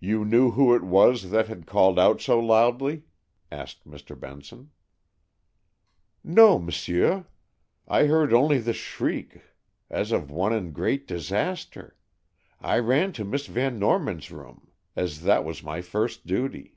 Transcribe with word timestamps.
"You 0.00 0.26
knew 0.26 0.50
who 0.50 0.74
it 0.74 0.82
was 0.82 1.30
that 1.30 1.48
had 1.48 1.64
called 1.66 1.98
out 1.98 2.20
so 2.20 2.38
loudly?" 2.38 3.04
asked 3.50 3.86
Mr. 3.88 4.12
Benson. 4.20 4.70
"No, 6.22 6.58
m'sieu; 6.58 7.24
I 7.88 8.04
heard 8.04 8.34
only 8.34 8.58
the 8.58 8.74
shriek 8.74 9.40
as 9.88 10.12
of 10.12 10.30
one 10.30 10.52
in 10.52 10.72
great 10.72 11.06
disaster. 11.08 11.96
I 12.60 12.78
ran 12.80 13.14
to 13.14 13.24
Miss 13.24 13.46
Van 13.46 13.78
Norman's 13.78 14.30
room, 14.30 14.68
as 14.94 15.22
that 15.22 15.42
was 15.42 15.62
my 15.62 15.80
first 15.80 16.26
duty." 16.26 16.76